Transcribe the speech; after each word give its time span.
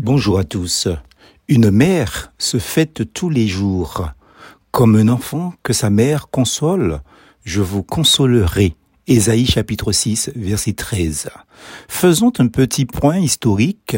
Bonjour 0.00 0.38
à 0.38 0.44
tous. 0.44 0.86
Une 1.48 1.72
mère 1.72 2.32
se 2.38 2.58
fête 2.58 3.12
tous 3.12 3.30
les 3.30 3.48
jours. 3.48 4.08
Comme 4.70 4.94
un 4.94 5.08
enfant 5.08 5.54
que 5.64 5.72
sa 5.72 5.90
mère 5.90 6.28
console, 6.28 7.00
je 7.42 7.60
vous 7.62 7.82
consolerai. 7.82 8.76
Ésaïe 9.08 9.44
chapitre 9.44 9.90
6 9.90 10.30
verset 10.36 10.74
13. 10.74 11.30
Faisons 11.88 12.32
un 12.38 12.46
petit 12.46 12.84
point 12.84 13.18
historique. 13.18 13.96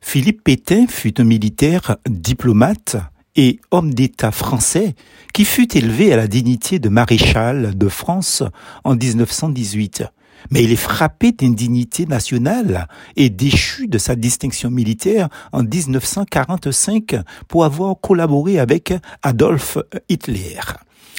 Philippe 0.00 0.44
Pétain 0.44 0.86
fut 0.86 1.20
un 1.20 1.24
militaire 1.24 1.96
diplomate 2.08 2.96
et 3.34 3.58
homme 3.72 3.92
d'État 3.92 4.30
français 4.30 4.94
qui 5.32 5.44
fut 5.44 5.76
élevé 5.76 6.12
à 6.12 6.16
la 6.16 6.28
dignité 6.28 6.78
de 6.78 6.88
maréchal 6.88 7.76
de 7.76 7.88
France 7.88 8.44
en 8.84 8.94
1918 8.94 10.04
mais 10.50 10.64
il 10.64 10.72
est 10.72 10.76
frappé 10.76 11.32
d'indignité 11.32 12.06
nationale 12.06 12.88
et 13.16 13.30
déchu 13.30 13.88
de 13.88 13.98
sa 13.98 14.16
distinction 14.16 14.70
militaire 14.70 15.28
en 15.52 15.62
1945 15.62 17.16
pour 17.48 17.64
avoir 17.64 18.00
collaboré 18.00 18.58
avec 18.58 18.92
Adolf 19.22 19.78
Hitler. 20.08 20.60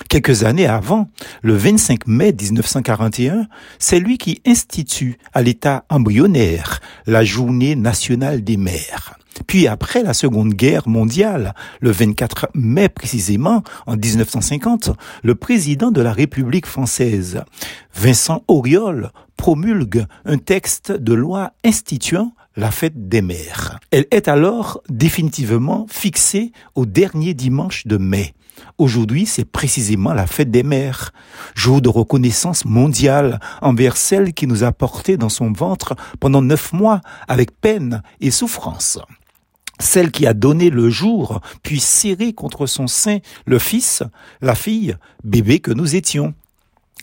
Quelques 0.09 0.43
années 0.43 0.67
avant, 0.67 1.09
le 1.41 1.55
25 1.55 2.07
mai 2.07 2.33
1941, 2.33 3.47
c'est 3.79 3.99
lui 3.99 4.17
qui 4.17 4.41
institue 4.45 5.17
à 5.33 5.41
l'état 5.41 5.85
embryonnaire 5.89 6.81
la 7.05 7.23
journée 7.23 7.75
nationale 7.75 8.43
des 8.43 8.57
mères. 8.57 9.17
Puis 9.47 9.67
après 9.67 10.03
la 10.03 10.13
Seconde 10.13 10.53
Guerre 10.53 10.87
mondiale, 10.87 11.53
le 11.81 11.91
24 11.91 12.49
mai 12.53 12.89
précisément, 12.89 13.63
en 13.85 13.95
1950, 13.95 14.91
le 15.23 15.35
président 15.35 15.91
de 15.91 16.01
la 16.01 16.13
République 16.13 16.65
française, 16.65 17.43
Vincent 17.93 18.43
Auriol, 18.47 19.11
promulgue 19.37 20.05
un 20.25 20.37
texte 20.37 20.91
de 20.91 21.13
loi 21.13 21.51
instituant 21.63 22.33
la 22.55 22.71
fête 22.71 23.09
des 23.09 23.21
mères. 23.21 23.79
Elle 23.91 24.07
est 24.11 24.27
alors 24.27 24.81
définitivement 24.89 25.85
fixée 25.89 26.51
au 26.73 26.85
dernier 26.85 27.33
dimanche 27.33 27.85
de 27.85 27.97
mai. 27.97 28.33
Aujourd'hui, 28.77 29.25
c'est 29.25 29.43
précisément 29.43 30.13
la 30.13 30.27
fête 30.27 30.51
des 30.51 30.63
mères, 30.63 31.11
jour 31.55 31.81
de 31.81 31.89
reconnaissance 31.89 32.63
mondiale 32.63 33.39
envers 33.61 33.97
celle 33.97 34.33
qui 34.33 34.47
nous 34.47 34.63
a 34.63 34.71
portés 34.71 35.17
dans 35.17 35.29
son 35.29 35.51
ventre 35.51 35.95
pendant 36.21 36.41
neuf 36.41 36.71
mois 36.71 37.01
avec 37.27 37.59
peine 37.59 38.01
et 38.21 38.31
souffrance 38.31 38.99
celle 39.79 40.11
qui 40.11 40.25
a 40.25 40.33
donné 40.33 40.69
le 40.69 40.89
jour, 40.89 41.41
puis 41.63 41.79
serré 41.79 42.33
contre 42.33 42.65
son 42.65 42.87
sein 42.87 43.19
le 43.45 43.59
fils, 43.59 44.03
la 44.41 44.55
fille, 44.55 44.95
bébé 45.23 45.59
que 45.59 45.71
nous 45.71 45.95
étions. 45.95 46.33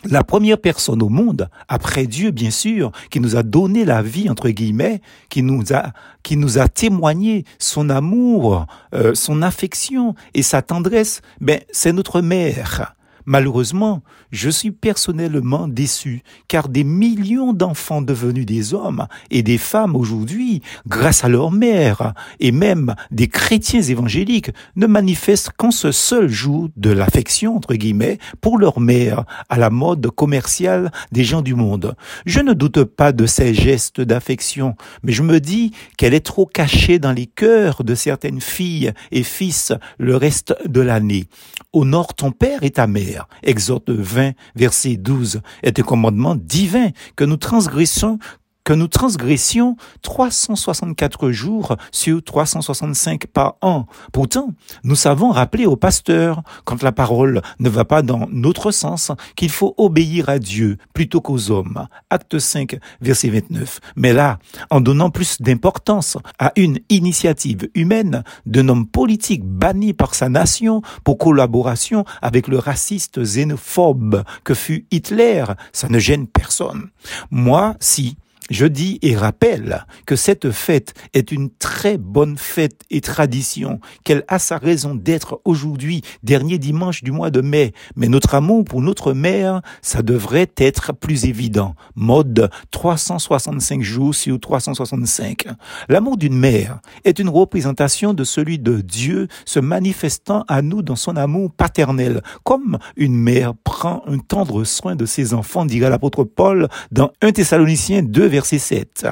La 0.05 0.25
première 0.25 0.59
personne 0.59 1.01
au 1.01 1.09
monde, 1.09 1.49
après 1.69 2.07
Dieu 2.07 2.33
bien 2.33 2.51
sûr, 2.51 2.91
qui 3.11 3.21
nous 3.21 3.37
a 3.37 3.45
donné 3.45 3.85
la 3.85 4.03
vie 4.03 4.29
entre 4.29 4.49
guillemets, 4.49 5.01
qui 5.29 5.43
nous 5.43 5.73
a 5.73 5.93
qui 6.25 6.37
nous 6.37 6.59
a 6.59 6.69
témoigné 6.69 7.45
son 7.59 7.89
amour, 7.89 8.67
euh, 8.95 9.15
son 9.15 9.43
affection 9.43 10.17
et 10.35 10.43
sa 10.43 10.61
tendresse, 10.61 11.23
ben 11.41 11.61
c'est 11.71 11.93
notre 11.93 12.21
mère. 12.21 12.97
Malheureusement, 13.27 14.03
je 14.31 14.51
suis 14.51 14.71
personnellement 14.71 15.69
déçu, 15.69 16.23
car 16.49 16.69
des 16.69 16.85
millions 16.85 17.53
d'enfants 17.53 18.03
devenus 18.03 18.47
des 18.47 18.75
hommes 18.75 19.07
et 19.31 19.43
des 19.43 19.59
femmes 19.59 19.97
aujourd'hui, 19.97 20.63
grâce 20.87 21.25
à 21.25 21.29
leur 21.29 21.51
mère, 21.51 22.15
et 22.41 22.53
même 22.53 22.95
des 23.11 23.29
chrétiens 23.29 23.83
évangéliques, 23.83 24.51
ne 24.77 24.87
manifestent 24.87 25.51
qu'en 25.57 25.71
ce 25.71 25.93
seul 25.93 26.29
jour 26.29 26.69
de 26.77 26.91
l'affection, 26.91 27.57
entre 27.57 27.75
guillemets, 27.75 28.19
pour 28.41 28.59
leur 28.59 28.81
mère, 28.81 29.25
à 29.49 29.59
la 29.59 29.71
mode 29.71 30.09
commerciale 30.11 30.91
des 31.13 31.25
gens 31.25 31.43
du 31.43 31.55
monde. 31.55 31.95
Je 32.27 32.41
ne 32.41 32.53
doute 32.53 32.85
pas 32.85 33.13
de 33.13 33.27
ces 33.27 33.55
gestes 33.55 34.01
d'affection, 34.01 34.75
mais 35.03 35.13
je 35.13 35.23
me 35.23 35.41
dis 35.41 35.73
qu'elle 35.97 36.15
est 36.15 36.21
trop 36.27 36.47
cachée 36.47 36.99
dans 36.99 37.13
les 37.13 37.27
cœurs 37.27 37.85
de 37.85 37.95
certaines 37.95 38.41
filles 38.41 38.93
et 39.11 39.23
fils 39.23 39.73
le 39.99 40.17
reste 40.17 40.55
de 40.67 40.81
l'année. 40.81 41.27
Honore 41.73 42.15
ton 42.15 42.33
père 42.33 42.63
et 42.63 42.71
ta 42.71 42.87
mère 42.87 43.12
Exode 43.43 43.91
20, 43.91 44.33
verset 44.55 44.97
12, 44.97 45.41
est 45.63 45.79
un 45.79 45.83
commandement 45.83 46.35
divin 46.35 46.91
que 47.17 47.25
nous 47.25 47.37
transgressons 47.37 48.19
que 48.65 48.73
nous 48.73 48.89
transgressions 48.89 49.77
364 50.03 51.31
jours 51.31 51.77
sur 51.91 52.23
365 52.23 53.27
par 53.27 53.57
an. 53.61 53.87
Pourtant, 54.13 54.51
nous 54.85 54.95
savons 54.95 55.31
rappeler 55.31 55.67
au 55.67 55.77
pasteur, 55.77 56.43
quand 56.65 56.83
la 56.83 56.93
parole 56.93 57.43
ne 57.59 57.69
va 57.69 57.85
pas 57.85 58.03
dans 58.03 58.29
notre 58.31 58.71
sens, 58.71 59.13
qu'il 59.37 59.51
faut 59.51 59.75
obéir 59.79 60.29
à 60.29 60.39
Dieu 60.39 60.79
plutôt 60.95 61.21
qu'aux 61.21 61.51
hommes. 61.51 61.87
Acte 62.11 62.39
5, 62.39 62.79
verset 63.01 63.31
29. 63.31 63.81
Mais 63.97 64.13
là, 64.13 64.39
en 64.71 64.81
donnant 64.81 65.11
plus 65.11 65.41
d'importance 65.41 66.17
à 66.39 66.53
une 66.57 66.79
initiative 66.89 67.69
humaine 67.75 68.23
d'un 68.47 68.69
homme 68.69 68.87
politique 68.87 69.45
banni 69.45 69.93
par 69.93 70.15
sa 70.15 70.29
nation 70.29 70.83
pour 71.05 71.19
collaboration 71.19 72.05
avec 72.21 72.49
le 72.49 72.59
raciste 72.59 73.23
xénophobe 73.23 74.25
que 74.45 74.55
fut 74.55 74.87
Hitler, 74.91 75.45
ça 75.73 75.89
ne 75.89 75.99
gêne 75.99 76.27
personne. 76.27 76.89
Moi, 77.31 77.75
si, 77.81 78.17
je 78.51 78.67
dis 78.67 78.99
et 79.03 79.17
rappelle 79.17 79.87
que 80.07 80.17
cette 80.17 80.51
fête 80.51 80.95
est 81.15 81.33
une 81.33 81.51
très 81.51 81.97
bonne 81.97 82.37
fête 82.37 82.83
et 82.91 83.01
tradition, 83.01 83.81
qu'elle 84.05 84.25
a 84.29 84.39
sa 84.39 84.59
raison 84.59 84.95
d'être 84.95 85.41
aujourd'hui, 85.45 86.03
dernier 86.23 86.59
dimanche 86.59 87.03
du 87.03 87.13
mois 87.13 87.31
de 87.31 87.41
mai. 87.41 87.73
Mais 87.97 88.09
notre 88.09 88.35
amour 88.35 88.65
pour 88.65 88.83
notre 88.83 89.13
mère, 89.13 89.63
ça 89.81 90.03
devrait 90.03 90.51
être 90.57 90.93
plus 90.93 91.25
évident. 91.25 91.75
Mode 91.95 92.51
365 92.71 93.83
jours 93.83 94.15
sur 94.15 94.39
365. 94.41 95.47
L'amour 95.89 96.17
d'une 96.17 96.37
mère 96.37 96.81
est 97.05 97.19
une 97.19 97.29
représentation 97.29 98.15
de 98.15 98.25
celui 98.25 98.59
de 98.59 98.81
Dieu 98.81 99.29
se 99.45 99.61
manifestant 99.61 100.45
à 100.49 100.63
nous 100.63 100.83
dans 100.83 100.97
son 100.97 101.17
amour 101.17 101.53
paternel, 101.53 102.23
comme 102.43 102.79
une 102.97 103.15
mère 103.15 103.55
prend 103.65 104.03
un 104.07 104.19
tendre 104.19 104.65
soin 104.65 104.97
de 104.97 105.07
ses 105.07 105.35
enfants, 105.35 105.65
dira 105.65 105.89
l'apôtre 105.89 106.25
Paul 106.25 106.69
dans 106.91 107.13
1 107.23 107.33
Thessaloniciens 107.33 108.03
2, 108.03 108.32
verset 108.33 108.57
verset 108.57 109.05
7. 109.05 109.07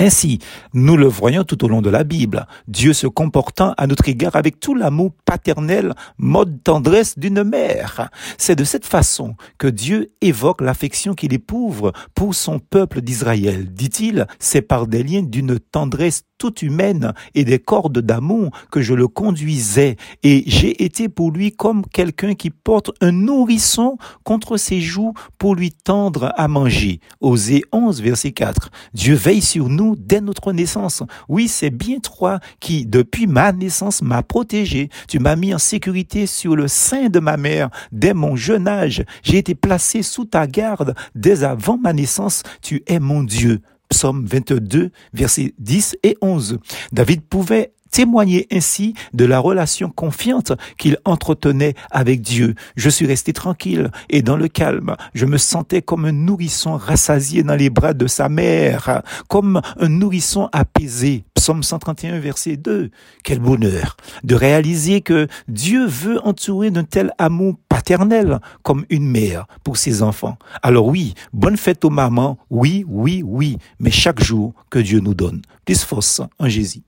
Ainsi, 0.00 0.40
nous 0.72 0.96
le 0.96 1.06
voyons 1.06 1.44
tout 1.44 1.64
au 1.64 1.68
long 1.68 1.80
de 1.80 1.88
la 1.90 2.02
Bible, 2.02 2.46
Dieu 2.66 2.92
se 2.92 3.06
comportant 3.06 3.74
à 3.76 3.86
notre 3.86 4.08
égard 4.08 4.34
avec 4.34 4.58
tout 4.58 4.74
l'amour 4.74 5.12
paternel, 5.24 5.94
mode 6.18 6.64
tendresse 6.64 7.16
d'une 7.16 7.44
mère. 7.44 8.10
C'est 8.36 8.56
de 8.56 8.64
cette 8.64 8.86
façon 8.86 9.36
que 9.56 9.68
Dieu 9.68 10.12
évoque 10.20 10.62
l'affection 10.62 11.14
qu'il 11.14 11.32
éprouve 11.32 11.92
pour 12.14 12.34
son 12.34 12.58
peuple 12.58 13.02
d'Israël. 13.02 13.72
Dit-il, 13.72 14.26
c'est 14.40 14.62
par 14.62 14.88
des 14.88 15.04
liens 15.04 15.22
d'une 15.22 15.60
tendresse 15.60 16.24
toute 16.38 16.62
humaine 16.62 17.12
et 17.34 17.44
des 17.44 17.58
cordes 17.58 17.98
d'amour 17.98 18.50
que 18.70 18.82
je 18.82 18.94
le 18.94 19.08
conduisais 19.08 19.96
et 20.22 20.44
j'ai 20.46 20.84
été 20.84 21.08
pour 21.08 21.30
lui 21.30 21.52
comme 21.52 21.84
quelqu'un 21.86 22.34
qui 22.34 22.50
porte 22.50 22.90
un 23.00 23.12
nourrisson 23.12 23.96
contre 24.24 24.56
ses 24.56 24.80
joues 24.80 25.14
pour 25.38 25.54
lui 25.54 25.72
tendre 25.72 26.32
à 26.36 26.48
manger. 26.48 27.00
Osée 27.20 27.62
11 27.72 28.02
verset 28.02 28.32
4. 28.32 28.70
Dieu 28.92 29.14
veille 29.14 29.42
sur 29.42 29.68
nous 29.68 29.96
dès 29.96 30.20
notre 30.20 30.52
naissance. 30.52 31.02
Oui, 31.28 31.48
c'est 31.48 31.70
bien 31.70 31.98
toi 31.98 32.40
qui, 32.60 32.86
depuis 32.86 33.26
ma 33.26 33.52
naissance, 33.52 34.02
m'a 34.02 34.22
protégé. 34.22 34.88
Tu 35.08 35.18
m'as 35.18 35.36
mis 35.36 35.54
en 35.54 35.58
sécurité 35.58 36.26
sur 36.26 36.56
le 36.56 36.68
sein 36.68 37.08
de 37.08 37.20
ma 37.20 37.36
mère 37.36 37.70
dès 37.92 38.14
mon 38.14 38.36
jeune 38.36 38.68
âge. 38.68 39.04
J'ai 39.22 39.38
été 39.38 39.54
placé 39.54 40.02
sous 40.02 40.24
ta 40.24 40.46
garde 40.46 40.94
dès 41.14 41.44
avant 41.44 41.78
ma 41.78 41.92
naissance. 41.92 42.42
Tu 42.62 42.82
es 42.86 42.98
mon 42.98 43.22
Dieu. 43.22 43.60
Psaume 43.94 44.26
22, 44.26 44.90
versets 45.12 45.54
10 45.60 45.98
et 46.02 46.18
11. 46.20 46.58
David 46.90 47.22
pouvait 47.22 47.74
témoigner 47.94 48.48
ainsi 48.50 48.94
de 49.12 49.24
la 49.24 49.38
relation 49.38 49.88
confiante 49.88 50.50
qu'il 50.78 50.98
entretenait 51.04 51.74
avec 51.92 52.22
Dieu. 52.22 52.56
Je 52.74 52.90
suis 52.90 53.06
resté 53.06 53.32
tranquille 53.32 53.92
et 54.10 54.20
dans 54.20 54.36
le 54.36 54.48
calme. 54.48 54.96
Je 55.14 55.26
me 55.26 55.38
sentais 55.38 55.80
comme 55.80 56.04
un 56.04 56.10
nourrisson 56.10 56.76
rassasié 56.76 57.44
dans 57.44 57.54
les 57.54 57.70
bras 57.70 57.94
de 57.94 58.08
sa 58.08 58.28
mère, 58.28 59.02
comme 59.28 59.62
un 59.78 59.88
nourrisson 59.88 60.48
apaisé. 60.50 61.24
Psaume 61.34 61.62
131, 61.62 62.18
verset 62.18 62.56
2. 62.56 62.90
Quel 63.22 63.38
bonheur 63.38 63.96
de 64.24 64.34
réaliser 64.34 65.00
que 65.00 65.28
Dieu 65.46 65.86
veut 65.86 66.18
entourer 66.26 66.72
d'un 66.72 66.82
tel 66.82 67.12
amour 67.18 67.54
paternel 67.68 68.40
comme 68.64 68.86
une 68.90 69.08
mère 69.08 69.46
pour 69.62 69.76
ses 69.76 70.02
enfants. 70.02 70.36
Alors 70.62 70.86
oui, 70.86 71.14
bonne 71.32 71.56
fête 71.56 71.84
aux 71.84 71.90
mamans, 71.90 72.38
oui, 72.50 72.84
oui, 72.88 73.22
oui, 73.24 73.58
mais 73.78 73.92
chaque 73.92 74.22
jour 74.22 74.52
que 74.70 74.80
Dieu 74.80 74.98
nous 74.98 75.14
donne. 75.14 75.42
Plus 75.64 75.84
force 75.84 76.20
en 76.40 76.48
Jésus. 76.48 76.82